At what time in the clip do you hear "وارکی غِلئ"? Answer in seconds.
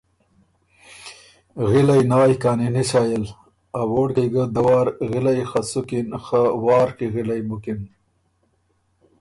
6.65-7.41